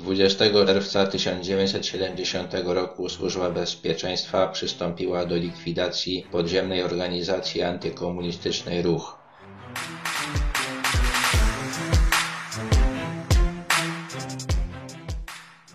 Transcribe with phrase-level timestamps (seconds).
[0.00, 9.18] 20 czerwca 1970 roku Służba Bezpieczeństwa przystąpiła do likwidacji podziemnej organizacji antykomunistycznej Ruch.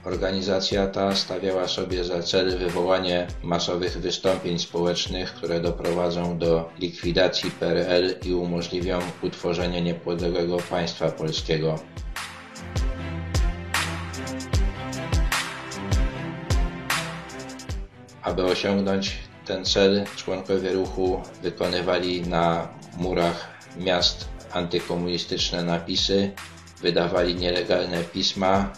[0.06, 8.16] Organizacja ta stawiała sobie za cel wywołanie masowych wystąpień społecznych, które doprowadzą do likwidacji PRL
[8.26, 11.80] i umożliwią utworzenie niepodległego państwa polskiego.
[18.26, 22.68] Aby osiągnąć ten cel, członkowie ruchu wykonywali na
[22.98, 26.32] murach miast antykomunistyczne napisy,
[26.82, 28.74] wydawali nielegalne pisma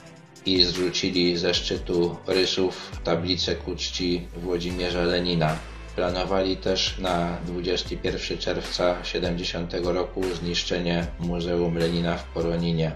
[0.45, 5.55] i zrzucili ze szczytu rysów tablicę ku czci Włodzimierza Lenina.
[5.95, 12.91] Planowali też na 21 czerwca 70 roku zniszczenie Muzeum Lenina w Poroninie.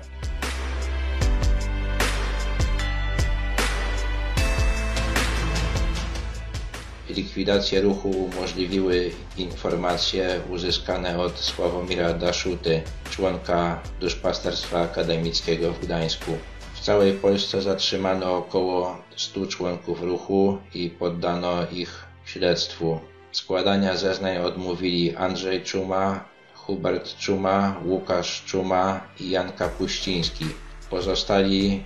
[7.16, 16.32] Likwidację ruchu umożliwiły informacje uzyskane od Sławomira Daszuty, członka duszpasterstwa akademickiego w Gdańsku.
[16.74, 23.00] W całej Polsce zatrzymano około 100 członków ruchu i poddano ich śledztwu.
[23.32, 30.46] Składania zeznań odmówili Andrzej Czuma, Hubert Czuma, Łukasz Czuma i Jan Kapuściński.
[30.90, 31.84] Pozostali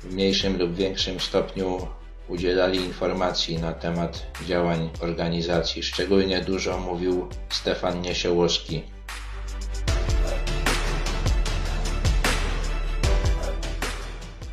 [0.00, 1.86] w mniejszym lub większym stopniu
[2.28, 5.82] udzielali informacji na temat działań organizacji.
[5.82, 8.82] Szczególnie dużo mówił Stefan Niesiołowski.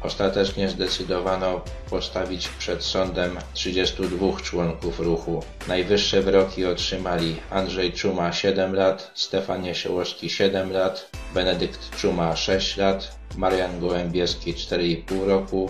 [0.01, 5.43] Ostatecznie zdecydowano postawić przed sądem 32 członków ruchu.
[5.67, 13.19] Najwyższe wyroki otrzymali Andrzej Czuma 7 lat, Stefan Niesiołowski 7 lat, Benedykt Czuma 6 lat,
[13.37, 15.69] Marian Gołębieski 4,5 roku,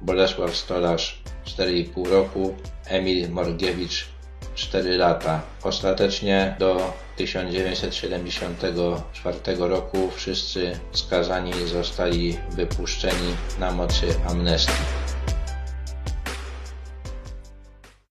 [0.00, 2.54] Bolesław Stolarz 4,5 roku,
[2.86, 4.08] Emil Morgiewicz
[4.54, 5.42] 4 lata.
[5.62, 15.09] Ostatecznie do 1974 roku wszyscy skazani zostali wypuszczeni na mocy amnestii.